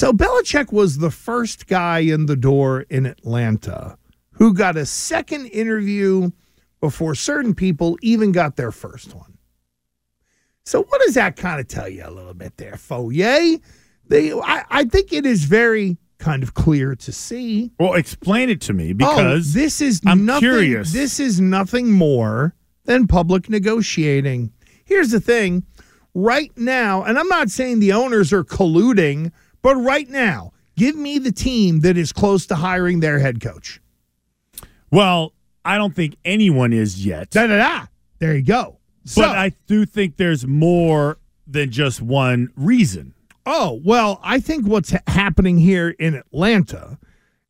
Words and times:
So 0.00 0.14
Belichick 0.14 0.72
was 0.72 0.96
the 0.96 1.10
first 1.10 1.66
guy 1.66 1.98
in 1.98 2.24
the 2.24 2.34
door 2.34 2.86
in 2.88 3.04
Atlanta 3.04 3.98
who 4.30 4.54
got 4.54 4.78
a 4.78 4.86
second 4.86 5.48
interview 5.48 6.30
before 6.80 7.14
certain 7.14 7.54
people 7.54 7.98
even 8.00 8.32
got 8.32 8.56
their 8.56 8.72
first 8.72 9.14
one. 9.14 9.36
So 10.64 10.84
what 10.84 11.02
does 11.02 11.12
that 11.16 11.36
kind 11.36 11.60
of 11.60 11.68
tell 11.68 11.86
you 11.86 12.02
a 12.06 12.10
little 12.10 12.32
bit 12.32 12.56
there, 12.56 12.76
Fauria? 12.76 13.60
They, 14.08 14.32
I, 14.32 14.64
I 14.70 14.84
think 14.84 15.12
it 15.12 15.26
is 15.26 15.44
very 15.44 15.98
kind 16.16 16.42
of 16.42 16.54
clear 16.54 16.96
to 16.96 17.12
see. 17.12 17.70
Well, 17.78 17.92
explain 17.92 18.48
it 18.48 18.62
to 18.62 18.72
me 18.72 18.94
because 18.94 19.54
oh, 19.54 19.58
this 19.60 19.82
is 19.82 20.00
I'm 20.06 20.24
nothing, 20.24 20.48
curious. 20.48 20.94
This 20.94 21.20
is 21.20 21.42
nothing 21.42 21.92
more 21.92 22.54
than 22.86 23.06
public 23.06 23.50
negotiating. 23.50 24.50
Here's 24.82 25.10
the 25.10 25.20
thing 25.20 25.66
right 26.14 26.52
now, 26.56 27.02
and 27.02 27.18
I'm 27.18 27.28
not 27.28 27.50
saying 27.50 27.80
the 27.80 27.92
owners 27.92 28.32
are 28.32 28.44
colluding, 28.44 29.30
but 29.62 29.76
right 29.76 30.08
now, 30.08 30.52
give 30.76 30.96
me 30.96 31.18
the 31.18 31.32
team 31.32 31.80
that 31.80 31.96
is 31.96 32.12
close 32.12 32.46
to 32.46 32.54
hiring 32.54 33.00
their 33.00 33.18
head 33.18 33.40
coach. 33.40 33.80
Well, 34.90 35.32
I 35.64 35.76
don't 35.78 35.94
think 35.94 36.16
anyone 36.24 36.72
is 36.72 37.04
yet. 37.04 37.30
Da 37.30 37.46
da 37.46 37.56
da. 37.56 37.86
There 38.18 38.34
you 38.34 38.42
go. 38.42 38.78
So, 39.04 39.22
but 39.22 39.36
I 39.36 39.52
do 39.66 39.86
think 39.86 40.16
there's 40.16 40.46
more 40.46 41.18
than 41.46 41.70
just 41.70 42.00
one 42.02 42.50
reason. 42.56 43.14
Oh, 43.46 43.80
well, 43.84 44.20
I 44.22 44.40
think 44.40 44.66
what's 44.66 44.90
ha- 44.92 44.98
happening 45.06 45.58
here 45.58 45.90
in 45.90 46.14
Atlanta 46.14 46.98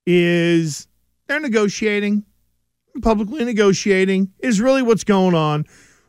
is 0.06 0.88
they're 1.26 1.40
negotiating, 1.40 2.24
publicly 3.02 3.44
negotiating 3.44 4.32
is 4.38 4.60
really 4.60 4.82
what's 4.82 5.04
going 5.04 5.34
on. 5.34 5.66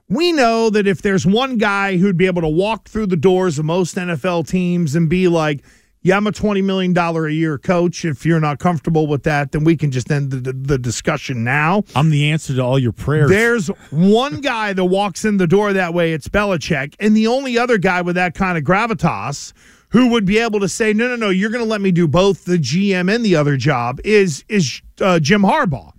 We 0.08 0.32
know 0.32 0.70
that 0.70 0.88
if 0.88 1.02
there's 1.02 1.26
one 1.26 1.58
guy 1.58 1.98
who'd 1.98 2.18
be 2.18 2.26
able 2.26 2.42
to 2.42 2.48
walk 2.50 2.90
through 2.90 3.08
the 3.08 3.16
doors 3.16 3.58
of 3.58 3.66
most 3.66 3.96
NFL 3.96 4.48
teams 4.48 4.96
and 4.96 5.10
be 5.10 5.28
like, 5.28 5.64
yeah, 6.04 6.18
I'm 6.18 6.26
a 6.26 6.32
$20 6.32 6.64
million 6.64 6.98
a 6.98 7.30
year 7.30 7.60
coach. 7.60 8.06
If 8.06 8.26
you're 8.26 8.40
not 8.40 8.58
comfortable 8.58 9.06
with 9.06 9.24
that, 9.24 9.52
then 9.52 9.64
we 9.64 9.78
can 9.78 9.92
just 9.92 10.12
end 10.12 10.32
the, 10.32 10.52
the, 10.52 10.80
discussion 10.80 11.44
now. 11.44 11.84
I'm 11.96 12.10
the 12.10 12.32
answer 12.32 12.56
to 12.56 12.62
all 12.62 12.80
your 12.80 12.92
prayers. 12.92 13.30
There's 13.30 13.68
one 13.92 14.42
guy 14.42 14.74
that 14.74 14.86
walks 14.86 15.26
in 15.26 15.38
the 15.38 15.46
door 15.46 15.74
that 15.74 15.94
way. 15.94 16.14
It's 16.14 16.28
Belichick. 16.28 16.96
And 17.00 17.16
the 17.16 17.28
only 17.28 17.56
other 17.56 17.78
guy 17.78 18.02
with 18.02 18.16
that 18.16 18.34
kind 18.34 18.58
of 18.58 18.64
gravitas 18.64 19.54
who 19.90 20.08
would 20.08 20.26
be 20.26 20.40
able 20.40 20.60
to 20.62 20.70
say, 20.70 20.92
no, 20.92 21.08
no, 21.08 21.16
no, 21.16 21.30
you're 21.30 21.52
going 21.52 21.64
to 21.64 21.70
let 21.70 21.82
me 21.82 21.92
do 21.92 22.08
both 22.08 22.46
the 22.46 22.58
GM 22.58 23.14
and 23.14 23.24
the 23.24 23.36
other 23.36 23.56
job 23.56 24.00
is, 24.04 24.44
is 24.50 24.82
uh, 25.02 25.20
Jim 25.20 25.44
Harbaugh. 25.44 25.92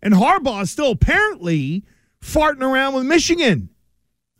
And 0.00 0.14
Harbaugh 0.14 0.62
is 0.62 0.70
still 0.70 0.92
apparently 0.92 1.84
farting 2.22 2.62
around 2.62 2.94
with 2.94 3.04
Michigan. 3.04 3.68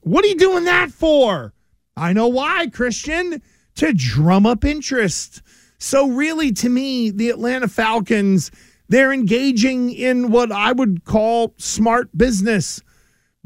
What 0.00 0.24
are 0.24 0.28
you 0.28 0.38
doing 0.38 0.64
that 0.64 0.90
for? 0.90 1.52
I 1.96 2.14
know 2.14 2.28
why, 2.28 2.68
Christian 2.68 3.42
to 3.82 3.92
drum 3.92 4.46
up 4.46 4.64
interest. 4.64 5.42
So, 5.78 6.08
really, 6.08 6.52
to 6.52 6.68
me, 6.68 7.10
the 7.10 7.30
Atlanta 7.30 7.66
Falcons, 7.66 8.52
they're 8.88 9.12
engaging 9.12 9.90
in 9.90 10.30
what 10.30 10.52
I 10.52 10.70
would 10.70 11.04
call 11.04 11.54
smart 11.58 12.16
business. 12.16 12.80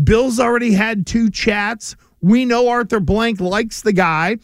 Bill's 0.03 0.39
already 0.39 0.73
had 0.75 1.07
two 1.07 1.31
chats. 1.31 1.97
We 2.21 2.45
know 2.45 2.69
Arthur 2.69 3.01
Blank 3.01 3.41
likes 3.41 3.81
the 3.81 3.95
guy. 3.95 4.37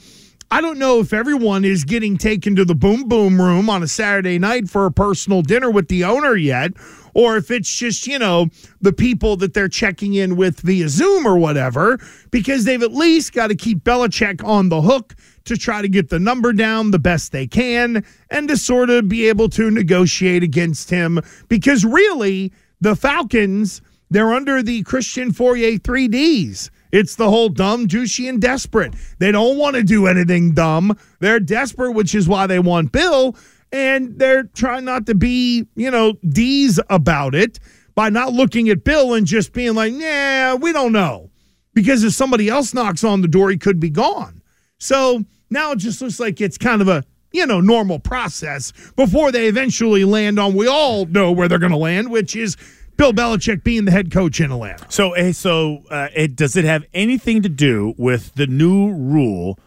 I 0.52 0.60
don't 0.60 0.78
know 0.78 1.00
if 1.00 1.14
everyone 1.14 1.64
is 1.64 1.82
getting 1.82 2.18
taken 2.18 2.54
to 2.56 2.66
the 2.66 2.74
boom 2.74 3.08
boom 3.08 3.40
room 3.40 3.70
on 3.70 3.82
a 3.82 3.88
Saturday 3.88 4.38
night 4.38 4.68
for 4.68 4.84
a 4.84 4.92
personal 4.92 5.40
dinner 5.40 5.70
with 5.70 5.88
the 5.88 6.04
owner 6.04 6.36
yet, 6.36 6.72
or 7.14 7.38
if 7.38 7.50
it's 7.50 7.74
just, 7.74 8.06
you 8.06 8.18
know, 8.18 8.48
the 8.82 8.92
people 8.92 9.36
that 9.38 9.54
they're 9.54 9.66
checking 9.66 10.12
in 10.12 10.36
with 10.36 10.60
via 10.60 10.90
Zoom 10.90 11.26
or 11.26 11.38
whatever, 11.38 11.98
because 12.30 12.66
they've 12.66 12.82
at 12.82 12.92
least 12.92 13.32
got 13.32 13.46
to 13.46 13.54
keep 13.54 13.82
Belichick 13.82 14.44
on 14.44 14.68
the 14.68 14.82
hook 14.82 15.14
to 15.46 15.56
try 15.56 15.80
to 15.80 15.88
get 15.88 16.10
the 16.10 16.18
number 16.18 16.52
down 16.52 16.90
the 16.90 16.98
best 16.98 17.32
they 17.32 17.46
can 17.46 18.04
and 18.28 18.46
to 18.48 18.58
sort 18.58 18.90
of 18.90 19.08
be 19.08 19.30
able 19.30 19.48
to 19.48 19.70
negotiate 19.70 20.42
against 20.42 20.90
him. 20.90 21.18
Because 21.48 21.82
really, 21.82 22.52
the 22.78 22.94
Falcons, 22.94 23.80
they're 24.10 24.34
under 24.34 24.62
the 24.62 24.82
Christian 24.82 25.32
Fauria 25.32 25.78
3Ds. 25.78 26.68
It's 26.92 27.16
the 27.16 27.30
whole 27.30 27.48
dumb, 27.48 27.88
douchey, 27.88 28.28
and 28.28 28.40
desperate. 28.40 28.94
They 29.18 29.32
don't 29.32 29.56
want 29.56 29.76
to 29.76 29.82
do 29.82 30.06
anything 30.06 30.52
dumb. 30.52 30.96
They're 31.20 31.40
desperate, 31.40 31.92
which 31.92 32.14
is 32.14 32.28
why 32.28 32.46
they 32.46 32.58
want 32.58 32.92
Bill. 32.92 33.34
And 33.72 34.18
they're 34.18 34.44
trying 34.44 34.84
not 34.84 35.06
to 35.06 35.14
be, 35.14 35.66
you 35.74 35.90
know, 35.90 36.12
D's 36.28 36.78
about 36.90 37.34
it 37.34 37.58
by 37.94 38.10
not 38.10 38.34
looking 38.34 38.68
at 38.68 38.84
Bill 38.84 39.14
and 39.14 39.26
just 39.26 39.54
being 39.54 39.74
like, 39.74 39.94
nah, 39.94 40.56
we 40.56 40.72
don't 40.72 40.92
know. 40.92 41.30
Because 41.74 42.04
if 42.04 42.12
somebody 42.12 42.50
else 42.50 42.74
knocks 42.74 43.02
on 43.02 43.22
the 43.22 43.28
door, 43.28 43.50
he 43.50 43.56
could 43.56 43.80
be 43.80 43.88
gone. 43.88 44.42
So 44.78 45.24
now 45.48 45.72
it 45.72 45.78
just 45.78 46.02
looks 46.02 46.20
like 46.20 46.40
it's 46.40 46.58
kind 46.58 46.82
of 46.82 46.88
a 46.88 47.04
you 47.32 47.46
know 47.46 47.60
normal 47.60 47.98
process 47.98 48.72
before 48.94 49.32
they 49.32 49.46
eventually 49.46 50.04
land 50.04 50.38
on. 50.38 50.54
We 50.54 50.66
all 50.66 51.06
know 51.06 51.32
where 51.32 51.48
they're 51.48 51.58
going 51.58 51.72
to 51.72 51.78
land, 51.78 52.10
which 52.10 52.36
is 52.36 52.56
Bill 53.02 53.12
Belichick 53.12 53.64
being 53.64 53.84
the 53.84 53.90
head 53.90 54.12
coach 54.12 54.40
in 54.40 54.52
Atlanta. 54.52 54.86
So, 54.88 55.10
eh, 55.14 55.32
so 55.32 55.82
uh, 55.90 56.06
it 56.14 56.36
does 56.36 56.54
it 56.54 56.64
have 56.64 56.84
anything 56.94 57.42
to 57.42 57.48
do 57.48 57.94
with 57.98 58.32
the 58.36 58.46
new 58.46 58.92
rule? 58.92 59.58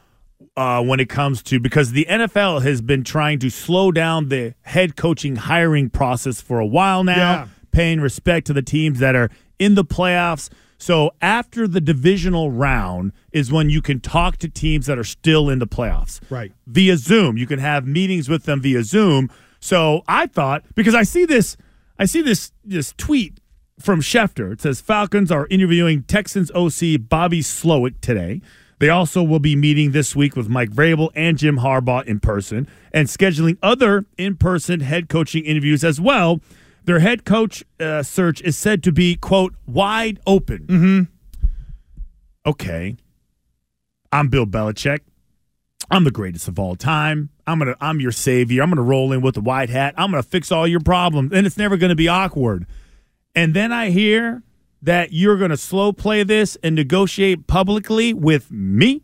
Uh, 0.55 0.81
when 0.81 1.01
it 1.01 1.09
comes 1.09 1.43
to 1.43 1.59
because 1.59 1.91
the 1.91 2.05
NFL 2.09 2.63
has 2.63 2.81
been 2.81 3.03
trying 3.03 3.39
to 3.39 3.49
slow 3.49 3.91
down 3.91 4.29
the 4.29 4.53
head 4.61 4.95
coaching 4.95 5.35
hiring 5.35 5.89
process 5.89 6.39
for 6.39 6.59
a 6.59 6.65
while 6.65 7.03
now, 7.03 7.15
yeah. 7.15 7.47
paying 7.71 7.99
respect 7.99 8.47
to 8.47 8.53
the 8.53 8.61
teams 8.61 8.99
that 8.99 9.17
are 9.17 9.29
in 9.59 9.75
the 9.75 9.83
playoffs. 9.83 10.49
So 10.77 11.11
after 11.21 11.67
the 11.67 11.81
divisional 11.81 12.51
round 12.51 13.11
is 13.33 13.51
when 13.51 13.69
you 13.69 13.81
can 13.81 13.99
talk 13.99 14.37
to 14.37 14.47
teams 14.47 14.85
that 14.85 14.97
are 14.97 15.03
still 15.03 15.49
in 15.49 15.59
the 15.59 15.67
playoffs. 15.67 16.21
Right. 16.29 16.53
Via 16.67 16.95
Zoom. 16.95 17.35
You 17.35 17.47
can 17.47 17.59
have 17.59 17.85
meetings 17.85 18.29
with 18.29 18.45
them 18.45 18.61
via 18.61 18.85
Zoom. 18.85 19.29
So 19.59 20.03
I 20.07 20.27
thought 20.27 20.63
because 20.73 20.95
I 20.95 21.03
see 21.03 21.25
this 21.25 21.57
I 21.97 22.05
see 22.05 22.21
this 22.21 22.51
this 22.63 22.93
tweet 22.97 23.39
from 23.79 24.01
Schefter. 24.01 24.53
It 24.53 24.61
says 24.61 24.81
Falcons 24.81 25.31
are 25.31 25.47
interviewing 25.47 26.03
Texans 26.03 26.51
OC 26.51 27.07
Bobby 27.09 27.41
Slowik 27.41 28.01
today. 28.01 28.41
They 28.79 28.89
also 28.89 29.23
will 29.23 29.39
be 29.39 29.55
meeting 29.55 29.91
this 29.91 30.15
week 30.15 30.35
with 30.35 30.49
Mike 30.49 30.69
Vrabel 30.69 31.09
and 31.15 31.37
Jim 31.37 31.59
Harbaugh 31.59 32.03
in 32.05 32.19
person 32.19 32.67
and 32.91 33.07
scheduling 33.07 33.57
other 33.63 34.05
in-person 34.17 34.81
head 34.81 35.07
coaching 35.07 35.45
interviews 35.45 35.83
as 35.83 36.01
well 36.01 36.41
their 36.85 36.99
head 36.99 37.25
coach 37.25 37.63
uh, 37.79 38.03
search 38.03 38.41
is 38.41 38.57
said 38.57 38.83
to 38.83 38.91
be, 38.91 39.15
quote, 39.15 39.55
wide 39.65 40.19
open. 40.25 40.59
Mm-hmm. 40.67 41.01
Okay. 42.45 42.95
I'm 44.11 44.29
Bill 44.29 44.45
Belichick. 44.45 44.99
I'm 45.89 46.03
the 46.03 46.11
greatest 46.11 46.47
of 46.47 46.57
all 46.59 46.75
time. 46.75 47.29
I'm 47.45 47.59
gonna 47.59 47.75
I'm 47.79 47.99
your 47.99 48.11
savior. 48.11 48.63
I'm 48.63 48.69
gonna 48.69 48.81
roll 48.81 49.11
in 49.11 49.21
with 49.21 49.35
the 49.35 49.41
white 49.41 49.69
hat. 49.69 49.93
I'm 49.97 50.11
gonna 50.11 50.23
fix 50.23 50.51
all 50.51 50.67
your 50.67 50.79
problems. 50.79 51.31
And 51.31 51.45
it's 51.45 51.57
never 51.57 51.77
gonna 51.77 51.95
be 51.95 52.07
awkward. 52.07 52.65
And 53.35 53.53
then 53.53 53.71
I 53.71 53.89
hear 53.89 54.43
that 54.81 55.13
you're 55.13 55.37
gonna 55.37 55.57
slow 55.57 55.93
play 55.93 56.23
this 56.23 56.57
and 56.63 56.75
negotiate 56.75 57.47
publicly 57.47 58.13
with 58.13 58.51
me, 58.51 59.03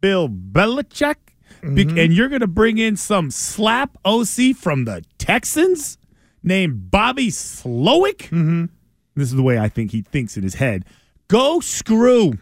Bill 0.00 0.28
Belichick. 0.28 1.16
Mm-hmm. 1.62 1.96
and 1.98 2.12
you're 2.12 2.28
gonna 2.28 2.46
bring 2.46 2.76
in 2.76 2.94
some 2.94 3.30
slap 3.30 3.96
OC 4.04 4.54
from 4.54 4.84
the 4.84 5.02
Texans? 5.16 5.96
named 6.44 6.90
Bobby 6.90 7.28
Slowik. 7.28 8.28
Mm-hmm. 8.28 8.66
This 9.16 9.28
is 9.28 9.34
the 9.34 9.42
way 9.42 9.58
I 9.58 9.68
think 9.68 9.90
he 9.90 10.02
thinks 10.02 10.36
in 10.36 10.42
his 10.42 10.54
head. 10.54 10.84
Go 11.28 11.60
screw. 11.60 12.38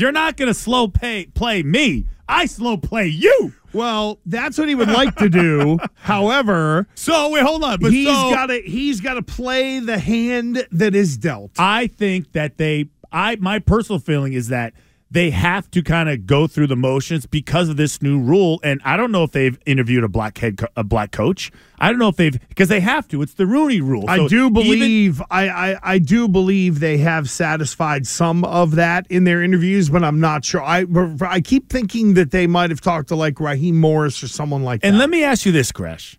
You're 0.00 0.12
not 0.12 0.36
going 0.36 0.48
to 0.48 0.54
slow 0.54 0.88
pay, 0.88 1.26
play 1.26 1.62
me. 1.62 2.06
I 2.28 2.46
slow 2.46 2.76
play 2.76 3.06
you. 3.06 3.52
Well, 3.72 4.20
that's 4.24 4.56
what 4.56 4.68
he 4.68 4.74
would 4.74 4.88
like 4.90 5.14
to 5.16 5.28
do. 5.28 5.78
However, 5.94 6.88
so 6.94 7.30
wait, 7.30 7.42
hold 7.42 7.62
on. 7.62 7.80
But 7.80 7.92
he's 7.92 8.08
so, 8.08 8.30
got 8.30 8.46
to 8.46 8.60
he's 8.62 9.00
got 9.00 9.14
to 9.14 9.22
play 9.22 9.78
the 9.78 9.98
hand 9.98 10.66
that 10.72 10.94
is 10.94 11.16
dealt. 11.16 11.52
I 11.58 11.86
think 11.88 12.32
that 12.32 12.56
they. 12.56 12.86
I 13.12 13.36
my 13.36 13.58
personal 13.58 13.98
feeling 13.98 14.32
is 14.32 14.48
that 14.48 14.74
they 15.10 15.30
have 15.30 15.68
to 15.72 15.82
kind 15.82 16.08
of 16.08 16.24
go 16.24 16.46
through 16.46 16.68
the 16.68 16.76
motions 16.76 17.26
because 17.26 17.68
of 17.68 17.76
this 17.76 18.00
new 18.00 18.20
rule. 18.20 18.60
And 18.62 18.80
I 18.84 18.96
don't 18.96 19.10
know 19.10 19.24
if 19.24 19.32
they've 19.32 19.58
interviewed 19.66 20.04
a 20.04 20.08
black 20.08 20.38
head, 20.38 20.58
co- 20.58 20.68
a 20.76 20.84
black 20.84 21.10
coach. 21.10 21.50
I 21.80 21.88
don't 21.88 21.98
know 21.98 22.08
if 22.08 22.16
they've 22.16 22.38
because 22.48 22.68
they 22.68 22.80
have 22.80 23.08
to. 23.08 23.20
It's 23.22 23.34
the 23.34 23.46
Rooney 23.46 23.80
rule. 23.80 24.02
So 24.02 24.26
I 24.26 24.28
do 24.28 24.50
believe 24.50 25.16
even, 25.16 25.26
I, 25.30 25.48
I, 25.48 25.78
I 25.82 25.98
do 25.98 26.28
believe 26.28 26.78
they 26.78 26.98
have 26.98 27.28
satisfied 27.28 28.06
some 28.06 28.44
of 28.44 28.76
that 28.76 29.06
in 29.10 29.24
their 29.24 29.42
interviews, 29.42 29.90
but 29.90 30.04
I'm 30.04 30.20
not 30.20 30.44
sure. 30.44 30.62
I 30.62 30.86
I 31.22 31.40
keep 31.40 31.68
thinking 31.70 32.14
that 32.14 32.30
they 32.30 32.46
might 32.46 32.70
have 32.70 32.80
talked 32.80 33.08
to 33.08 33.16
like 33.16 33.40
Raheem 33.40 33.80
Morris 33.80 34.22
or 34.22 34.28
someone 34.28 34.62
like 34.62 34.80
and 34.84 34.94
that. 34.94 34.94
And 34.94 34.98
let 34.98 35.10
me 35.10 35.24
ask 35.24 35.44
you 35.44 35.52
this, 35.52 35.72
Gresh: 35.72 36.18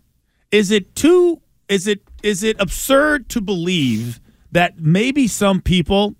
Is 0.50 0.70
it 0.70 0.94
too? 0.94 1.40
Is 1.68 1.86
it 1.86 2.02
is 2.22 2.42
it 2.42 2.60
absurd 2.60 3.30
to 3.30 3.40
believe 3.40 4.20
that 4.50 4.78
maybe 4.78 5.26
some 5.26 5.62
people 5.62 6.14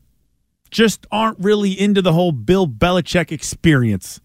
just 0.72 1.06
aren't 1.12 1.38
really 1.38 1.78
into 1.78 2.02
the 2.02 2.12
whole 2.12 2.32
Bill 2.32 2.66
Belichick 2.66 3.30
experience. 3.30 4.20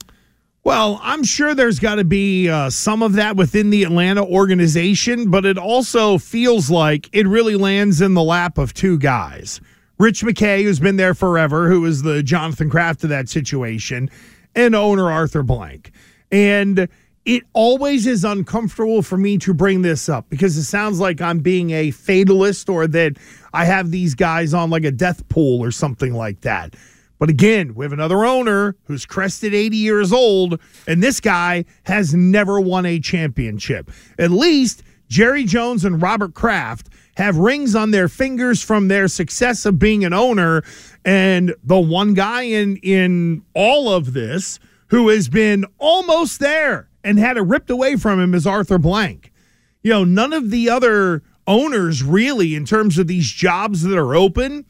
Well, 0.64 1.00
I'm 1.02 1.24
sure 1.24 1.54
there's 1.54 1.80
got 1.80 1.96
to 1.96 2.04
be 2.04 2.50
uh, 2.50 2.70
some 2.70 3.02
of 3.02 3.14
that 3.14 3.38
within 3.38 3.70
the 3.70 3.84
Atlanta 3.84 4.26
organization, 4.26 5.30
but 5.30 5.46
it 5.46 5.58
also 5.58 6.18
feels 6.18 6.70
like 6.70 7.10
it 7.14 7.28
really 7.28 7.56
lands 7.56 8.02
in 8.02 8.16
the 8.16 8.24
lap 8.24 8.58
of 8.58 8.74
two 8.74 8.98
guys. 8.98 9.62
Rich 10.00 10.24
McKay, 10.24 10.64
who's 10.64 10.80
been 10.80 10.98
there 10.98 11.14
forever, 11.14 11.70
who 11.70 11.86
is 11.86 12.02
the 12.02 12.22
Jonathan 12.22 12.70
Kraft 12.70 13.04
of 13.04 13.10
that 13.10 13.30
situation, 13.30 14.10
and 14.56 14.76
owner 14.76 15.10
Arthur 15.10 15.42
Blank. 15.42 15.92
And 16.32 16.90
it 17.28 17.44
always 17.54 18.08
is 18.08 18.24
uncomfortable 18.24 19.02
for 19.02 19.18
me 19.18 19.38
to 19.40 19.54
bring 19.54 19.82
this 19.82 20.08
up 20.08 20.30
because 20.30 20.58
it 20.58 20.64
sounds 20.64 21.00
like 21.00 21.22
I'm 21.22 21.40
being 21.40 21.72
a 21.72 21.92
fatalist 21.92 22.70
or 22.70 22.88
that 22.88 23.18
I 23.58 23.66
have 23.66 23.90
these 23.90 24.14
guys 24.14 24.54
on 24.54 24.70
like 24.70 24.84
a 24.84 24.92
death 24.92 25.28
pool 25.30 25.64
or 25.64 25.72
something 25.72 26.14
like 26.14 26.42
that. 26.42 26.76
But 27.18 27.32
again, 27.32 27.74
we 27.74 27.84
have 27.86 27.92
another 27.92 28.24
owner 28.24 28.76
who's 28.84 29.04
crested 29.04 29.56
80 29.56 29.78
years 29.78 30.14
old, 30.14 30.60
and 30.88 31.02
this 31.02 31.20
guy 31.20 31.66
has 31.86 32.14
never 32.14 32.60
won 32.60 32.86
a 32.86 33.00
championship. 33.00 33.90
At 34.20 34.30
least 34.30 34.84
Jerry 35.10 35.44
Jones 35.44 35.86
and 35.86 36.00
Robert 36.00 36.36
Kraft 36.36 36.90
have 37.16 37.38
rings 37.38 37.74
on 37.74 37.90
their 37.90 38.08
fingers 38.08 38.62
from 38.62 38.90
their 38.90 39.08
success 39.08 39.66
of 39.66 39.80
being 39.80 40.06
an 40.06 40.14
owner. 40.14 40.62
And 41.04 41.56
the 41.64 41.80
one 41.80 42.14
guy 42.14 42.44
in 42.44 42.78
in 42.78 43.42
all 43.56 43.90
of 43.92 44.14
this 44.14 44.60
who 44.90 45.10
has 45.10 45.30
been 45.30 45.66
almost 45.80 46.40
there 46.40 46.90
and 47.04 47.18
had 47.18 47.38
it 47.38 47.42
ripped 47.42 47.72
away 47.72 47.96
from 47.96 48.20
him 48.20 48.36
is 48.36 48.46
Arthur 48.46 48.78
Blank. 48.78 49.32
You 49.82 49.94
know, 49.94 50.04
none 50.04 50.32
of 50.32 50.52
the 50.52 50.70
other 50.70 51.24
owners 51.48 52.04
really, 52.04 52.56
in 52.56 52.66
terms 52.66 52.98
of 52.98 53.08
these 53.08 53.32
jobs 53.32 53.82
that 53.84 53.98
are 53.98 54.16
open, 54.16 54.66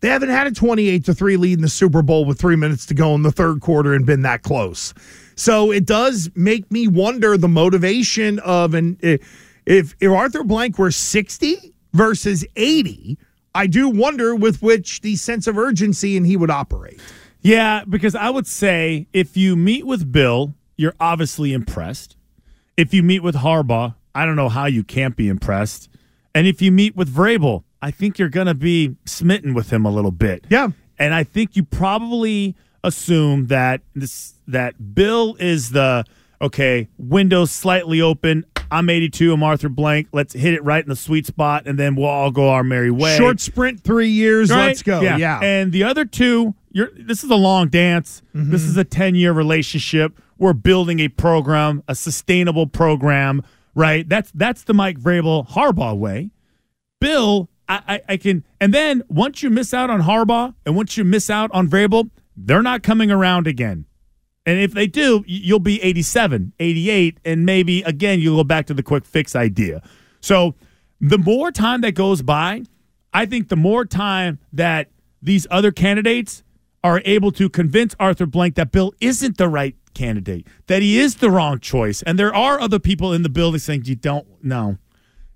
they 0.00 0.08
haven't 0.08 0.30
had 0.30 0.48
a 0.48 0.50
28 0.50 1.04
to 1.04 1.14
3 1.14 1.36
lead 1.36 1.58
in 1.58 1.62
the 1.62 1.68
Super 1.68 2.02
Bowl 2.02 2.24
with 2.24 2.40
three 2.40 2.56
minutes 2.56 2.86
to 2.86 2.94
go 2.94 3.14
in 3.14 3.22
the 3.22 3.30
third 3.30 3.60
quarter 3.60 3.94
and 3.94 4.04
been 4.04 4.22
that 4.22 4.42
close. 4.42 4.92
So 5.36 5.70
it 5.70 5.86
does 5.86 6.30
make 6.34 6.70
me 6.70 6.88
wonder 6.88 7.36
the 7.36 7.48
motivation 7.48 8.38
of 8.40 8.74
an 8.74 8.98
eh, 9.02 9.18
if 9.64 9.94
if 10.00 10.10
Arthur 10.10 10.42
Blank 10.42 10.78
were 10.78 10.90
60 10.90 11.72
versus 11.92 12.44
80, 12.56 13.16
I 13.54 13.66
do 13.66 13.88
wonder 13.88 14.34
with 14.34 14.60
which 14.60 15.02
the 15.02 15.16
sense 15.16 15.46
of 15.46 15.56
urgency 15.56 16.16
and 16.16 16.26
he 16.26 16.36
would 16.36 16.50
operate. 16.50 17.00
Yeah, 17.40 17.84
because 17.88 18.14
I 18.14 18.30
would 18.30 18.46
say 18.46 19.06
if 19.12 19.36
you 19.36 19.56
meet 19.56 19.86
with 19.86 20.10
Bill, 20.10 20.54
you're 20.76 20.94
obviously 20.98 21.52
impressed. 21.52 22.16
If 22.76 22.94
you 22.94 23.02
meet 23.02 23.22
with 23.22 23.36
Harbaugh, 23.36 23.94
I 24.14 24.26
don't 24.26 24.36
know 24.36 24.48
how 24.48 24.66
you 24.66 24.84
can't 24.84 25.16
be 25.16 25.28
impressed. 25.28 25.88
And 26.34 26.46
if 26.46 26.62
you 26.62 26.72
meet 26.72 26.96
with 26.96 27.12
Vrabel, 27.14 27.64
I 27.80 27.90
think 27.90 28.18
you're 28.18 28.28
going 28.28 28.46
to 28.46 28.54
be 28.54 28.96
smitten 29.04 29.54
with 29.54 29.72
him 29.72 29.84
a 29.84 29.90
little 29.90 30.10
bit. 30.10 30.46
Yeah. 30.48 30.68
And 30.98 31.14
I 31.14 31.24
think 31.24 31.56
you 31.56 31.64
probably 31.64 32.54
assume 32.84 33.46
that 33.46 33.80
this 33.94 34.34
that 34.46 34.94
Bill 34.94 35.36
is 35.38 35.70
the 35.70 36.04
okay, 36.40 36.88
windows 36.98 37.50
slightly 37.50 38.00
open. 38.00 38.44
I'm 38.70 38.88
82. 38.88 39.32
I'm 39.32 39.42
Arthur 39.42 39.68
Blank. 39.68 40.08
Let's 40.12 40.32
hit 40.32 40.54
it 40.54 40.64
right 40.64 40.82
in 40.82 40.88
the 40.88 40.96
sweet 40.96 41.26
spot, 41.26 41.66
and 41.66 41.78
then 41.78 41.94
we'll 41.94 42.06
all 42.06 42.30
go 42.30 42.48
our 42.48 42.64
merry 42.64 42.90
way. 42.90 43.16
Short 43.18 43.38
sprint, 43.38 43.82
three 43.82 44.08
years. 44.08 44.50
Right? 44.50 44.68
Let's 44.68 44.82
go. 44.82 45.00
Yeah. 45.00 45.18
yeah. 45.18 45.40
And 45.42 45.72
the 45.72 45.84
other 45.84 46.04
two, 46.04 46.54
you're. 46.70 46.90
This 46.96 47.22
is 47.22 47.30
a 47.30 47.36
long 47.36 47.68
dance. 47.68 48.22
Mm-hmm. 48.34 48.50
This 48.50 48.62
is 48.62 48.76
a 48.76 48.84
10 48.84 49.14
year 49.14 49.32
relationship. 49.32 50.18
We're 50.38 50.54
building 50.54 51.00
a 51.00 51.08
program, 51.08 51.82
a 51.86 51.94
sustainable 51.94 52.66
program. 52.66 53.42
Right. 53.74 54.08
That's 54.08 54.30
that's 54.32 54.64
the 54.64 54.74
Mike 54.74 54.98
Vrabel 54.98 55.48
Harbaugh 55.48 55.96
way. 55.96 56.30
Bill 57.00 57.48
I, 57.68 57.82
I, 57.88 58.00
I, 58.10 58.16
can, 58.16 58.44
and 58.60 58.74
then 58.74 59.02
once 59.08 59.42
you 59.42 59.48
miss 59.48 59.72
out 59.72 59.88
on 59.88 60.02
Harbaugh 60.02 60.54
and 60.66 60.76
once 60.76 60.96
you 60.96 61.04
miss 61.04 61.30
out 61.30 61.50
on 61.52 61.68
Vrabel, 61.68 62.10
they're 62.36 62.62
not 62.62 62.82
coming 62.82 63.10
around 63.10 63.46
again. 63.46 63.86
And 64.44 64.58
if 64.58 64.72
they 64.72 64.86
do, 64.86 65.24
you'll 65.26 65.60
be 65.60 65.80
87, 65.82 66.52
88, 66.58 67.18
and 67.24 67.46
maybe 67.46 67.82
again 67.82 68.20
you'll 68.20 68.38
go 68.38 68.44
back 68.44 68.66
to 68.66 68.74
the 68.74 68.82
quick 68.82 69.04
fix 69.04 69.36
idea. 69.36 69.82
So 70.20 70.54
the 71.00 71.18
more 71.18 71.52
time 71.52 71.80
that 71.82 71.92
goes 71.92 72.22
by, 72.22 72.64
I 73.12 73.26
think 73.26 73.48
the 73.48 73.56
more 73.56 73.84
time 73.84 74.38
that 74.52 74.90
these 75.20 75.46
other 75.50 75.70
candidates 75.70 76.42
are 76.82 77.00
able 77.04 77.30
to 77.32 77.48
convince 77.48 77.94
Arthur 78.00 78.26
Blank 78.26 78.56
that 78.56 78.72
Bill 78.72 78.92
isn't 79.00 79.38
the 79.38 79.48
right 79.48 79.76
candidate, 79.94 80.46
that 80.66 80.82
he 80.82 80.98
is 80.98 81.16
the 81.16 81.30
wrong 81.30 81.58
choice. 81.58 82.02
And 82.02 82.18
there 82.18 82.34
are 82.34 82.60
other 82.60 82.78
people 82.78 83.12
in 83.12 83.22
the 83.22 83.28
building 83.28 83.58
saying, 83.58 83.84
you 83.84 83.96
don't 83.96 84.26
know. 84.42 84.78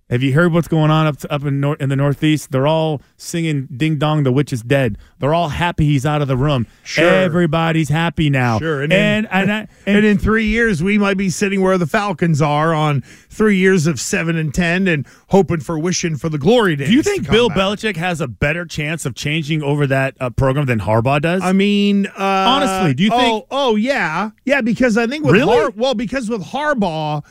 Have 0.09 0.23
you 0.23 0.35
heard 0.35 0.53
what's 0.53 0.69
going 0.69 0.93
on 0.93 1.09
up 1.09 1.17
up 1.31 1.45
in 1.45 1.59
nor- 1.59 1.75
in 1.77 1.89
the 1.89 1.97
Northeast? 1.97 2.53
They're 2.53 2.69
all 2.69 3.03
singing 3.17 3.67
"Ding 3.77 3.99
Dong, 3.99 4.23
the 4.23 4.31
witch 4.31 4.53
is 4.53 4.63
dead." 4.63 4.99
They're 5.19 5.35
all 5.35 5.49
happy 5.49 5.85
he's 5.85 6.07
out 6.07 6.23
of 6.23 6.29
the 6.29 6.37
room. 6.37 6.69
Sure. 6.85 7.05
Everybody's 7.05 7.89
happy 7.89 8.31
now. 8.31 8.61
Sure. 8.61 8.83
And, 8.83 8.93
and, 8.93 9.27
in, 9.27 9.33
and, 9.33 9.51
and, 9.51 9.69
and, 9.87 10.07
in 10.07 10.19
three 10.19 10.47
years, 10.47 10.81
we 10.81 10.97
might 10.97 11.17
be 11.17 11.29
sitting 11.29 11.61
where 11.61 11.77
the 11.77 11.89
Falcons 11.89 12.41
are 12.41 12.73
on 12.73 13.01
three 13.01 13.57
years 13.57 13.89
of 13.89 13.99
seven 13.99 14.37
and 14.37 14.55
ten, 14.55 14.87
and 14.87 15.09
hoping 15.31 15.59
for 15.59 15.77
wishing 15.77 16.15
for 16.15 16.29
the 16.29 16.39
glory 16.39 16.77
days. 16.77 16.87
Do 16.87 16.95
you 16.95 17.03
think 17.03 17.29
Bill 17.29 17.49
back. 17.49 17.59
Belichick 17.59 17.97
has 17.97 18.21
a 18.21 18.29
better 18.29 18.65
chance 18.65 19.07
of 19.07 19.17
changing 19.17 19.65
over 19.65 19.89
that 19.89 20.17
uh, 20.21 20.31
program 20.31 20.67
than 20.67 20.79
Harbaugh 20.79 21.21
does? 21.21 21.43
I 21.43 21.53
mean, 21.53 22.07
uh, 22.07 22.13
honestly, 22.17 22.95
do 22.95 23.03
you 23.03 23.11
oh, 23.13 23.19
think? 23.19 23.47
Oh, 23.51 23.75
yeah, 23.75 24.31
yeah. 24.45 24.61
Because 24.61 24.97
I 24.97 25.09
think 25.09 25.25
with 25.25 25.35
really, 25.35 25.57
Har- 25.57 25.73
well, 25.75 25.95
because 25.95 26.29
with 26.29 26.45
Harbaugh 26.45 27.25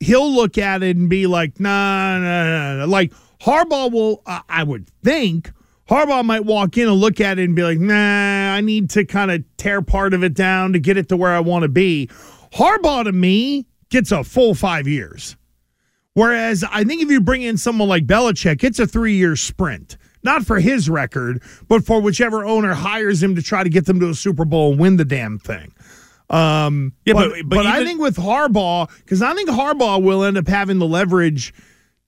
he'll 0.00 0.32
look 0.32 0.58
at 0.58 0.82
it 0.82 0.96
and 0.96 1.08
be 1.08 1.26
like, 1.26 1.60
nah, 1.60 2.18
nah, 2.18 2.44
nah, 2.44 2.74
nah. 2.76 2.84
Like 2.86 3.12
Harbaugh 3.40 3.92
will, 3.92 4.22
uh, 4.26 4.40
I 4.48 4.64
would 4.64 4.88
think, 5.04 5.52
Harbaugh 5.88 6.24
might 6.24 6.44
walk 6.44 6.78
in 6.78 6.88
and 6.88 6.96
look 6.96 7.20
at 7.20 7.38
it 7.38 7.44
and 7.44 7.54
be 7.54 7.62
like, 7.62 7.78
nah, 7.78 8.54
I 8.54 8.60
need 8.60 8.90
to 8.90 9.04
kind 9.04 9.30
of 9.30 9.44
tear 9.56 9.82
part 9.82 10.14
of 10.14 10.24
it 10.24 10.34
down 10.34 10.72
to 10.72 10.78
get 10.78 10.96
it 10.96 11.08
to 11.10 11.16
where 11.16 11.32
I 11.32 11.40
want 11.40 11.62
to 11.62 11.68
be. 11.68 12.08
Harbaugh 12.52 13.04
to 13.04 13.12
me 13.12 13.66
gets 13.90 14.10
a 14.10 14.24
full 14.24 14.54
five 14.54 14.88
years. 14.88 15.36
Whereas 16.14 16.64
I 16.64 16.84
think 16.84 17.02
if 17.02 17.10
you 17.10 17.20
bring 17.20 17.42
in 17.42 17.56
someone 17.56 17.88
like 17.88 18.06
Belichick, 18.06 18.64
it's 18.64 18.78
a 18.78 18.86
three 18.86 19.14
year 19.14 19.36
sprint. 19.36 19.96
Not 20.22 20.44
for 20.44 20.60
his 20.60 20.90
record, 20.90 21.42
but 21.66 21.84
for 21.84 22.00
whichever 22.00 22.44
owner 22.44 22.74
hires 22.74 23.22
him 23.22 23.34
to 23.36 23.42
try 23.42 23.64
to 23.64 23.70
get 23.70 23.86
them 23.86 24.00
to 24.00 24.10
a 24.10 24.14
Super 24.14 24.44
Bowl 24.44 24.72
and 24.72 24.80
win 24.80 24.96
the 24.96 25.04
damn 25.04 25.38
thing. 25.38 25.72
Um, 26.30 26.94
yeah, 27.04 27.14
but, 27.14 27.30
but, 27.30 27.48
but 27.48 27.58
even, 27.66 27.72
I 27.72 27.84
think 27.84 28.00
with 28.00 28.16
Harbaugh, 28.16 28.88
because 28.98 29.20
I 29.20 29.34
think 29.34 29.50
Harbaugh 29.50 30.00
will 30.02 30.22
end 30.22 30.38
up 30.38 30.46
having 30.46 30.78
the 30.78 30.86
leverage 30.86 31.52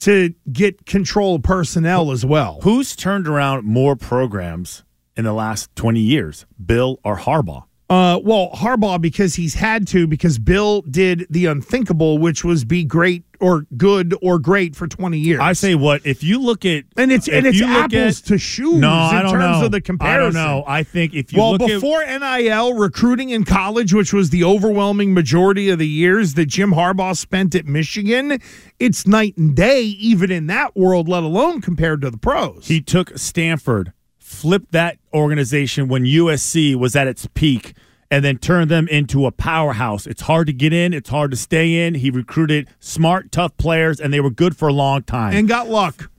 to 0.00 0.34
get 0.50 0.86
control 0.86 1.36
of 1.36 1.42
personnel 1.42 2.10
as 2.12 2.24
well. 2.24 2.60
Who's 2.62 2.96
turned 2.96 3.26
around 3.26 3.64
more 3.64 3.96
programs 3.96 4.84
in 5.16 5.24
the 5.24 5.32
last 5.32 5.74
20 5.76 6.00
years, 6.00 6.46
Bill 6.64 6.98
or 7.04 7.18
Harbaugh? 7.18 7.64
Uh, 7.92 8.18
well, 8.24 8.48
Harbaugh 8.54 8.98
because 8.98 9.34
he's 9.34 9.52
had 9.52 9.86
to 9.88 10.06
because 10.06 10.38
Bill 10.38 10.80
did 10.80 11.26
the 11.28 11.44
unthinkable, 11.44 12.16
which 12.16 12.42
was 12.42 12.64
be 12.64 12.84
great 12.84 13.22
or 13.38 13.66
good 13.76 14.14
or 14.22 14.38
great 14.38 14.74
for 14.74 14.88
twenty 14.88 15.18
years. 15.18 15.40
I 15.40 15.52
say 15.52 15.74
what 15.74 16.06
if 16.06 16.24
you 16.24 16.40
look 16.40 16.64
at 16.64 16.84
and 16.96 17.12
it's 17.12 17.28
and 17.28 17.46
it's 17.46 17.60
apples 17.60 18.20
at, 18.20 18.26
to 18.28 18.38
shoes. 18.38 18.76
No, 18.76 18.88
I 18.88 19.20
don't 19.20 19.32
terms 19.32 19.58
know. 19.58 19.66
of 19.66 19.72
the 19.72 19.82
comparison. 19.82 20.40
I 20.40 20.46
don't 20.46 20.56
know. 20.56 20.64
I 20.66 20.84
think 20.84 21.12
if 21.12 21.34
you 21.34 21.38
well 21.38 21.58
before 21.58 22.02
at, 22.02 22.18
NIL 22.22 22.72
recruiting 22.72 23.28
in 23.28 23.44
college, 23.44 23.92
which 23.92 24.14
was 24.14 24.30
the 24.30 24.42
overwhelming 24.42 25.12
majority 25.12 25.68
of 25.68 25.78
the 25.78 25.86
years 25.86 26.32
that 26.32 26.46
Jim 26.46 26.70
Harbaugh 26.70 27.14
spent 27.14 27.54
at 27.54 27.66
Michigan, 27.66 28.40
it's 28.78 29.06
night 29.06 29.36
and 29.36 29.54
day 29.54 29.82
even 29.82 30.30
in 30.30 30.46
that 30.46 30.74
world, 30.74 31.10
let 31.10 31.24
alone 31.24 31.60
compared 31.60 32.00
to 32.00 32.08
the 32.08 32.16
pros. 32.16 32.68
He 32.68 32.80
took 32.80 33.18
Stanford 33.18 33.92
flipped 34.32 34.72
that 34.72 34.98
organization 35.12 35.88
when 35.88 36.04
USC 36.04 36.74
was 36.74 36.96
at 36.96 37.06
its 37.06 37.28
peak 37.34 37.74
and 38.10 38.24
then 38.24 38.38
turned 38.38 38.70
them 38.70 38.88
into 38.88 39.26
a 39.26 39.30
powerhouse. 39.30 40.06
It's 40.06 40.22
hard 40.22 40.46
to 40.48 40.52
get 40.52 40.72
in, 40.72 40.92
it's 40.92 41.08
hard 41.08 41.30
to 41.30 41.36
stay 41.36 41.86
in. 41.86 41.94
He 41.94 42.10
recruited 42.10 42.68
smart, 42.80 43.32
tough 43.32 43.56
players, 43.56 44.00
and 44.00 44.12
they 44.12 44.20
were 44.20 44.30
good 44.30 44.56
for 44.56 44.68
a 44.68 44.72
long 44.72 45.02
time. 45.02 45.34
And 45.34 45.48
got 45.48 45.68
luck. 45.68 46.10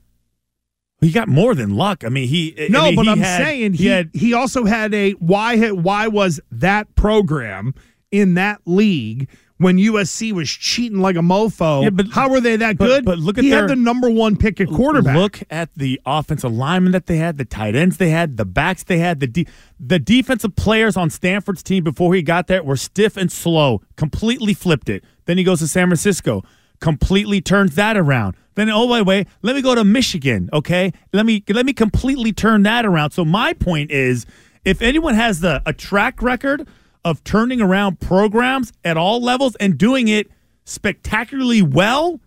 He 1.00 1.10
got 1.10 1.28
more 1.28 1.54
than 1.54 1.76
luck. 1.76 2.02
I 2.04 2.08
mean, 2.08 2.28
he 2.28 2.54
no, 2.70 2.80
I 2.80 2.84
mean, 2.86 2.96
but 2.96 3.04
he 3.04 3.10
I'm 3.10 3.18
had, 3.18 3.44
saying 3.44 3.72
he 3.74 3.84
he, 3.84 3.88
had, 3.88 4.10
he 4.14 4.32
also 4.32 4.64
had 4.64 4.94
a 4.94 5.12
why 5.12 5.70
why 5.70 6.08
was 6.08 6.40
that 6.50 6.94
program 6.94 7.74
in 8.10 8.34
that 8.34 8.60
league 8.64 9.28
when 9.58 9.78
USC 9.78 10.32
was 10.32 10.50
cheating 10.50 10.98
like 10.98 11.16
a 11.16 11.20
mofo. 11.20 11.84
Yeah, 11.84 11.90
but 11.90 12.08
how 12.08 12.28
were 12.28 12.40
they 12.40 12.56
that 12.56 12.76
but, 12.76 12.86
good? 12.86 13.04
But 13.04 13.18
look 13.18 13.38
at 13.38 13.44
he 13.44 13.50
their, 13.50 13.62
had 13.62 13.70
the 13.70 13.76
number 13.76 14.10
one 14.10 14.36
pick 14.36 14.60
at 14.60 14.68
quarterback. 14.68 15.16
Look 15.16 15.40
at 15.50 15.70
the 15.76 16.00
offensive 16.04 16.52
linemen 16.52 16.92
that 16.92 17.06
they 17.06 17.18
had, 17.18 17.38
the 17.38 17.44
tight 17.44 17.76
ends 17.76 17.96
they 17.96 18.10
had, 18.10 18.36
the 18.36 18.44
backs 18.44 18.82
they 18.82 18.98
had, 18.98 19.20
the 19.20 19.26
de- 19.26 19.46
the 19.78 19.98
defensive 19.98 20.56
players 20.56 20.96
on 20.96 21.10
Stanford's 21.10 21.62
team 21.62 21.84
before 21.84 22.14
he 22.14 22.22
got 22.22 22.46
there 22.46 22.62
were 22.62 22.76
stiff 22.76 23.16
and 23.16 23.30
slow. 23.30 23.80
Completely 23.96 24.54
flipped 24.54 24.88
it. 24.88 25.04
Then 25.26 25.38
he 25.38 25.44
goes 25.44 25.60
to 25.60 25.68
San 25.68 25.88
Francisco, 25.88 26.42
completely 26.80 27.40
turns 27.40 27.76
that 27.76 27.96
around. 27.96 28.36
Then 28.56 28.70
oh 28.70 28.88
by 28.88 28.98
the 28.98 29.04
way, 29.04 29.26
let 29.42 29.54
me 29.54 29.62
go 29.62 29.74
to 29.74 29.84
Michigan. 29.84 30.48
Okay, 30.52 30.92
let 31.12 31.26
me 31.26 31.44
let 31.48 31.64
me 31.64 31.72
completely 31.72 32.32
turn 32.32 32.64
that 32.64 32.84
around. 32.84 33.12
So 33.12 33.24
my 33.24 33.52
point 33.52 33.90
is, 33.90 34.26
if 34.64 34.82
anyone 34.82 35.14
has 35.14 35.40
the 35.40 35.62
a 35.64 35.72
track 35.72 36.22
record 36.22 36.66
of 37.04 37.22
turning 37.24 37.60
around 37.60 38.00
programs 38.00 38.72
at 38.84 38.96
all 38.96 39.20
levels 39.20 39.56
and 39.56 39.76
doing 39.78 40.08
it 40.08 40.30
spectacularly 40.64 41.62
well, 41.62 42.20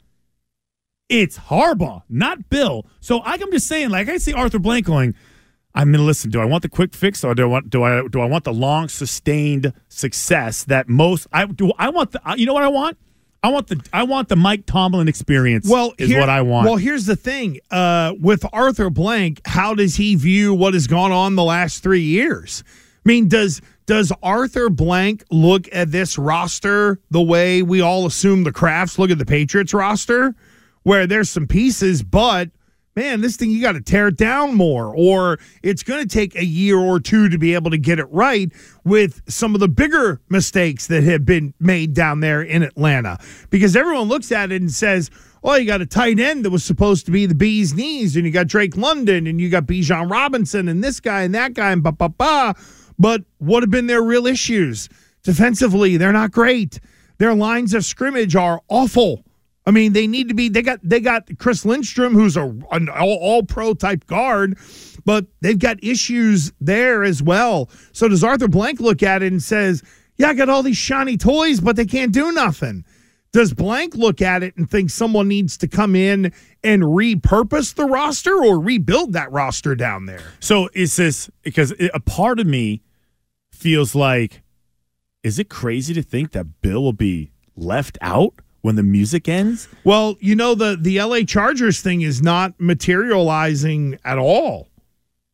it's 1.09 1.37
Harbaugh, 1.37 2.03
not 2.09 2.49
Bill. 2.49 2.85
So 2.99 3.21
I'm 3.23 3.51
just 3.51 3.67
saying, 3.67 3.89
like 3.89 4.09
I 4.09 4.17
see 4.17 4.33
Arthur 4.33 4.59
Blank 4.59 4.85
going, 4.85 5.15
I'm 5.73 5.91
gonna 5.91 6.03
listen. 6.03 6.31
Do 6.31 6.41
I 6.41 6.45
want 6.45 6.63
the 6.63 6.69
quick 6.69 6.93
fix 6.93 7.23
or 7.23 7.35
do 7.35 7.43
I 7.43 7.45
want 7.45 7.69
do 7.69 7.83
I 7.83 8.07
do 8.07 8.19
I 8.19 8.25
want 8.25 8.43
the 8.43 8.53
long 8.53 8.89
sustained 8.89 9.73
success 9.89 10.63
that 10.65 10.89
most 10.89 11.27
I 11.31 11.45
do 11.45 11.71
I 11.77 11.89
want 11.89 12.11
the 12.11 12.21
you 12.35 12.45
know 12.45 12.53
what 12.53 12.63
I 12.63 12.67
want? 12.67 12.97
I 13.43 13.49
want 13.49 13.67
the 13.67 13.87
I 13.93 14.03
want 14.03 14.29
the 14.29 14.35
Mike 14.35 14.65
Tomlin 14.65 15.07
experience. 15.07 15.69
Well, 15.69 15.93
is 15.99 16.09
here, 16.09 16.19
what 16.19 16.29
I 16.29 16.41
want. 16.41 16.65
Well, 16.65 16.77
here's 16.77 17.05
the 17.05 17.15
thing. 17.15 17.59
Uh, 17.69 18.13
with 18.19 18.43
Arthur 18.51 18.89
Blank, 18.89 19.41
how 19.45 19.75
does 19.75 19.95
he 19.95 20.15
view 20.15 20.53
what 20.53 20.73
has 20.73 20.87
gone 20.87 21.11
on 21.11 21.35
the 21.35 21.43
last 21.43 21.83
three 21.83 22.01
years? 22.01 22.63
I 23.07 23.09
mean, 23.09 23.29
does 23.29 23.61
does 23.85 24.11
Arthur 24.21 24.69
Blank 24.69 25.23
look 25.31 25.69
at 25.71 25.93
this 25.93 26.17
roster 26.17 26.99
the 27.09 27.21
way 27.21 27.61
we 27.61 27.79
all 27.79 28.05
assume 28.05 28.43
the 28.43 28.51
Krafts 28.51 28.99
look 28.99 29.09
at 29.09 29.17
the 29.17 29.25
Patriots 29.25 29.73
roster, 29.73 30.35
where 30.83 31.07
there's 31.07 31.29
some 31.29 31.47
pieces, 31.47 32.03
but 32.03 32.49
man, 32.97 33.21
this 33.21 33.37
thing 33.37 33.49
you 33.49 33.61
got 33.61 33.73
to 33.73 33.81
tear 33.81 34.09
it 34.09 34.17
down 34.17 34.55
more, 34.55 34.93
or 34.93 35.39
it's 35.63 35.83
going 35.83 36.05
to 36.05 36.13
take 36.13 36.35
a 36.35 36.43
year 36.43 36.77
or 36.77 36.99
two 36.99 37.29
to 37.29 37.37
be 37.37 37.53
able 37.53 37.71
to 37.71 37.77
get 37.77 37.97
it 37.97 38.07
right 38.11 38.51
with 38.83 39.21
some 39.29 39.53
of 39.53 39.61
the 39.61 39.69
bigger 39.69 40.19
mistakes 40.27 40.87
that 40.87 41.03
have 41.03 41.23
been 41.23 41.53
made 41.61 41.93
down 41.93 42.19
there 42.19 42.41
in 42.41 42.61
Atlanta. 42.61 43.17
Because 43.49 43.77
everyone 43.77 44.09
looks 44.09 44.33
at 44.33 44.51
it 44.51 44.61
and 44.61 44.69
says, 44.69 45.09
oh, 45.45 45.55
you 45.55 45.65
got 45.65 45.79
a 45.79 45.85
tight 45.85 46.19
end 46.19 46.43
that 46.43 46.49
was 46.49 46.65
supposed 46.65 47.05
to 47.05 47.11
be 47.11 47.25
the 47.25 47.35
bee's 47.35 47.73
knees, 47.73 48.17
and 48.17 48.25
you 48.25 48.31
got 48.33 48.47
Drake 48.47 48.75
London, 48.75 49.27
and 49.27 49.39
you 49.39 49.49
got 49.49 49.65
Bijan 49.65 50.11
Robinson, 50.11 50.67
and 50.67 50.83
this 50.83 50.99
guy 50.99 51.21
and 51.21 51.33
that 51.33 51.53
guy, 51.53 51.71
and 51.71 51.81
ba 51.81 51.93
ba 51.93 52.09
ba. 52.09 52.53
But 52.99 53.23
what 53.37 53.63
have 53.63 53.69
been 53.69 53.87
their 53.87 54.01
real 54.01 54.27
issues? 54.27 54.89
Defensively, 55.23 55.97
they're 55.97 56.13
not 56.13 56.31
great. 56.31 56.79
Their 57.17 57.33
lines 57.33 57.73
of 57.73 57.85
scrimmage 57.85 58.35
are 58.35 58.61
awful. 58.69 59.23
I 59.65 59.71
mean, 59.71 59.91
they 59.91 60.07
need 60.07 60.29
to 60.29 60.33
be. 60.33 60.47
They 60.47 60.61
got 60.61 60.79
they 60.81 61.01
got 61.01 61.29
Chris 61.39 61.65
Lindstrom, 61.65 62.13
who's 62.13 62.37
a 62.37 62.45
an 62.71 62.87
all, 62.87 63.17
all 63.17 63.43
pro 63.43 63.73
type 63.73 64.07
guard, 64.07 64.57
but 65.03 65.25
they've 65.41 65.59
got 65.59 65.83
issues 65.83 66.53
there 66.61 67.03
as 67.03 67.21
well. 67.21 67.69
So 67.91 68.07
does 68.07 68.23
Arthur 68.23 68.47
Blank 68.47 68.79
look 68.79 69.03
at 69.03 69.21
it 69.21 69.31
and 69.31 69.43
says, 69.43 69.83
"Yeah, 70.15 70.29
I 70.29 70.35
got 70.35 70.47
all 70.47 70.63
these 70.63 70.77
shiny 70.77 71.17
toys, 71.17 71.59
but 71.59 71.75
they 71.75 71.85
can't 71.85 72.13
do 72.13 72.31
nothing." 72.31 72.85
Does 73.33 73.53
Blank 73.53 73.95
look 73.95 74.21
at 74.21 74.41
it 74.41 74.55
and 74.55 74.69
think 74.69 74.89
someone 74.89 75.27
needs 75.27 75.57
to 75.57 75.67
come 75.67 75.95
in 75.95 76.31
and 76.63 76.83
repurpose 76.83 77.75
the 77.75 77.85
roster 77.85 78.33
or 78.33 78.59
rebuild 78.61 79.13
that 79.13 79.29
roster 79.33 79.75
down 79.75 80.05
there? 80.05 80.23
So 80.39 80.69
is 80.73 80.95
this 80.95 81.29
because 81.43 81.73
a 81.93 81.99
part 81.99 82.39
of 82.39 82.47
me 82.47 82.81
feels 83.57 83.93
like, 83.95 84.41
is 85.23 85.39
it 85.39 85.49
crazy 85.49 85.93
to 85.93 86.01
think 86.03 86.31
that 86.31 86.61
Bill 86.61 86.81
will 86.83 86.93
be 86.93 87.31
left 87.55 87.97
out? 88.01 88.33
when 88.61 88.75
the 88.75 88.83
music 88.83 89.29
ends? 89.29 89.69
Well, 89.85 90.17
you 90.19 90.35
know 90.35 90.53
the 90.53 90.77
the 90.79 90.99
LA 91.01 91.21
Chargers 91.21 91.79
thing 91.79 92.01
is 92.01 92.21
not 92.21 92.53
materializing 92.59 93.97
at 94.03 94.17
all. 94.17 94.67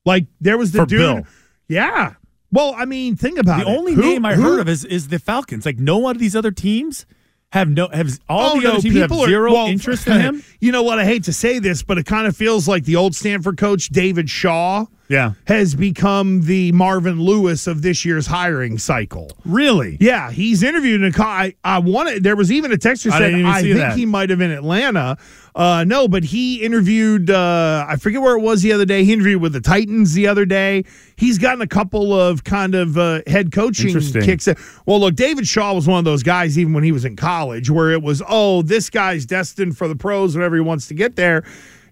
Like 0.05 0.25
there 0.41 0.57
was 0.57 0.71
the 0.71 0.79
For 0.79 0.85
dude. 0.85 0.99
Bill. 0.99 1.21
Yeah. 1.67 2.13
Well, 2.51 2.75
I 2.77 2.85
mean, 2.85 3.15
think 3.15 3.39
about 3.39 3.63
the 3.65 3.71
it. 3.71 3.75
only 3.77 3.93
Who- 3.93 4.01
name 4.01 4.25
I 4.25 4.35
who- 4.35 4.41
heard 4.43 4.59
of 4.59 4.69
is 4.69 4.85
is 4.85 5.07
the 5.07 5.17
Falcons. 5.17 5.65
Like 5.65 5.79
no 5.79 5.97
one 5.97 6.15
of 6.15 6.19
these 6.19 6.35
other 6.35 6.51
teams 6.51 7.05
have 7.53 7.69
no 7.69 7.87
have 7.87 8.19
all 8.29 8.51
Oh, 8.51 8.57
the 8.57 8.63
no, 8.65 8.71
other 8.73 8.81
teams 8.81 8.95
have 8.97 9.09
people 9.09 9.23
are- 9.23 9.27
zero 9.27 9.53
well, 9.53 9.67
interest 9.67 10.05
in 10.07 10.19
him. 10.27 10.43
You 10.59 10.71
know 10.71 10.83
what? 10.83 10.99
I 10.99 11.05
hate 11.05 11.23
to 11.23 11.33
say 11.33 11.57
this, 11.59 11.81
but 11.81 11.97
it 11.97 12.05
kind 12.05 12.27
of 12.27 12.35
feels 12.37 12.67
like 12.67 12.83
the 12.83 12.97
old 12.97 13.15
Stanford 13.15 13.57
coach 13.57 13.87
David 13.89 14.29
Shaw 14.29 14.85
Yeah, 15.09 15.33
has 15.47 15.75
become 15.75 16.41
the 16.41 16.71
Marvin 16.71 17.21
Lewis 17.21 17.67
of 17.67 17.81
this 17.81 18.05
year's 18.05 18.25
hiring 18.25 18.77
cycle. 18.77 19.31
really. 19.45 19.97
Yeah, 19.99 20.31
he's 20.31 20.63
interviewed 20.63 21.01
in 21.03 21.13
a 21.13 21.21
I, 21.23 21.53
I 21.63 21.79
wanted 21.79 22.23
there 22.23 22.35
was 22.35 22.51
even 22.51 22.71
a 22.71 22.77
texter 22.77 23.11
I 23.11 23.19
said 23.19 23.33
I 23.45 23.61
think 23.61 23.75
that. 23.75 23.97
he 23.97 24.05
might 24.05 24.29
have 24.29 24.41
in 24.41 24.49
Atlanta. 24.51 25.17
Uh 25.55 25.83
no, 25.85 26.07
but 26.07 26.23
he 26.23 26.63
interviewed 26.63 27.29
uh 27.29 27.85
I 27.87 27.97
forget 27.97 28.21
where 28.21 28.35
it 28.37 28.41
was 28.41 28.61
the 28.61 28.71
other 28.71 28.85
day. 28.85 29.03
He 29.03 29.13
interviewed 29.13 29.41
with 29.41 29.53
the 29.53 29.61
Titans 29.61 30.13
the 30.13 30.25
other 30.27 30.45
day. 30.45 30.85
He's 31.17 31.37
gotten 31.37 31.61
a 31.61 31.67
couple 31.67 32.17
of 32.19 32.43
kind 32.43 32.73
of 32.73 32.97
uh, 32.97 33.21
head 33.27 33.51
coaching 33.51 33.93
kicks. 34.23 34.47
Well, 34.85 34.99
look, 34.99 35.15
David 35.15 35.45
Shaw 35.47 35.73
was 35.73 35.85
one 35.85 35.99
of 35.99 36.05
those 36.05 36.23
guys 36.23 36.57
even 36.57 36.73
when 36.73 36.83
he 36.83 36.91
was 36.91 37.05
in 37.05 37.15
college 37.15 37.69
where 37.69 37.91
it 37.91 38.01
was, 38.01 38.23
"Oh, 38.27 38.61
this 38.63 38.89
guy's 38.89 39.25
destined 39.25 39.77
for 39.77 39.87
the 39.87 39.95
pros 39.95 40.35
whenever 40.35 40.55
he 40.55 40.61
wants 40.61 40.87
to 40.87 40.93
get 40.95 41.15
there." 41.15 41.43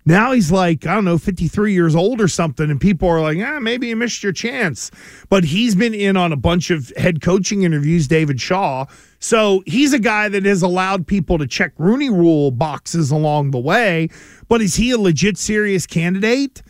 Now 0.06 0.32
he's 0.32 0.52
like, 0.52 0.86
I 0.88 0.96
don't 0.96 1.06
know, 1.06 1.18
53 1.18 1.74
years 1.74 1.96
old 1.96 2.22
or 2.22 2.28
something, 2.28 2.72
and 2.72 2.82
people 2.82 3.08
are 3.08 3.22
like, 3.22 3.38
ah, 3.40 3.60
maybe 3.60 3.88
you 3.88 3.96
missed 3.96 4.24
your 4.24 4.34
chance. 4.34 4.90
But 5.30 5.44
he's 5.44 5.76
been 5.76 5.94
in 5.94 6.18
on 6.18 6.32
a 6.32 6.38
bunch 6.38 6.72
of 6.72 6.92
head 6.98 7.22
coaching 7.22 7.64
interviews, 7.64 8.08
David 8.08 8.42
Shaw. 8.42 8.86
So 9.20 9.64
he's 9.68 9.94
a 9.94 10.00
guy 10.00 10.30
that 10.30 10.46
has 10.46 10.64
allowed 10.64 11.06
people 11.06 11.38
to 11.38 11.46
check 11.46 11.74
Rooney 11.78 12.10
rule 12.10 12.50
boxes 12.50 13.12
along 13.12 13.52
the 13.52 13.60
way. 13.60 14.10
But 14.48 14.62
is 14.62 14.76
he 14.76 14.92
a 14.92 14.98
legit 14.98 15.38
serious 15.38 15.86
candidate? 15.86 16.64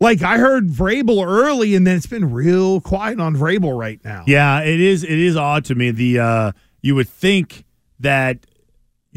Like 0.00 0.22
I 0.22 0.38
heard 0.38 0.68
Vrabel 0.68 1.26
early, 1.26 1.74
and 1.74 1.86
then 1.86 1.96
it's 1.96 2.06
been 2.06 2.32
real 2.32 2.80
quiet 2.80 3.20
on 3.20 3.36
Vrabel 3.36 3.76
right 3.78 4.02
now. 4.04 4.24
Yeah, 4.26 4.60
it 4.60 4.80
is. 4.80 5.02
It 5.02 5.18
is 5.18 5.36
odd 5.36 5.64
to 5.66 5.74
me. 5.74 5.90
The 5.90 6.18
uh, 6.20 6.52
you 6.82 6.94
would 6.94 7.08
think 7.08 7.64
that 8.00 8.46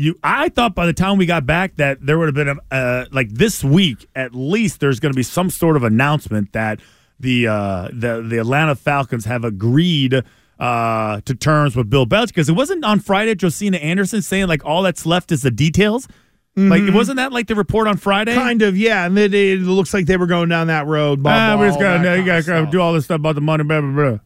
you. 0.01 0.15
I 0.23 0.49
thought 0.49 0.75
by 0.75 0.85
the 0.85 0.93
time 0.93 1.17
we 1.17 1.25
got 1.25 1.45
back 1.45 1.75
that 1.77 2.05
there 2.05 2.17
would 2.17 2.27
have 2.27 2.35
been 2.35 2.49
a 2.49 2.73
uh, 2.75 3.05
like 3.11 3.29
this 3.29 3.63
week 3.63 4.07
at 4.15 4.33
least. 4.35 4.79
There's 4.79 4.99
going 4.99 5.13
to 5.13 5.15
be 5.17 5.23
some 5.23 5.49
sort 5.49 5.75
of 5.75 5.83
announcement 5.83 6.51
that 6.53 6.79
the 7.19 7.47
uh, 7.47 7.89
the 7.93 8.21
the 8.27 8.37
Atlanta 8.39 8.75
Falcons 8.75 9.25
have 9.25 9.43
agreed. 9.43 10.21
Uh, 10.59 11.19
to 11.21 11.33
terms 11.33 11.75
with 11.75 11.89
Bill 11.89 12.05
Belichick 12.05 12.27
because 12.27 12.47
it 12.47 12.53
wasn't 12.53 12.85
on 12.85 12.99
Friday. 12.99 13.33
Josina 13.33 13.77
Anderson 13.77 14.21
saying 14.21 14.45
like 14.47 14.63
all 14.63 14.83
that's 14.83 15.07
left 15.07 15.31
is 15.31 15.41
the 15.41 15.49
details. 15.49 16.07
Like 16.55 16.83
it 16.83 16.93
wasn't 16.93 17.15
that 17.17 17.31
like 17.31 17.47
the 17.47 17.55
report 17.55 17.87
on 17.87 17.97
Friday. 17.97 18.35
Kind 18.35 18.61
of, 18.61 18.77
yeah. 18.77 19.07
And 19.07 19.17
then 19.17 19.33
it 19.33 19.61
looks 19.61 19.91
like 19.91 20.05
they 20.05 20.17
were 20.17 20.27
going 20.27 20.49
down 20.49 20.67
that 20.67 20.85
road. 20.85 21.23
Blah, 21.23 21.31
Ah, 21.33 21.55
blah, 21.55 21.61
we 21.63 21.67
just 21.69 21.79
that 21.79 22.15
you 22.19 22.25
gotta 22.25 22.69
do 22.69 22.79
all 22.79 22.93
this 22.93 23.05
stuff 23.05 23.15
about 23.15 23.33
the 23.33 23.41
money. 23.41 23.63
Blah 23.63 23.81
blah 23.81 23.91
blah. 23.91 24.17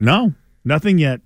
No, 0.00 0.34
nothing 0.64 0.98
yet. 0.98 1.20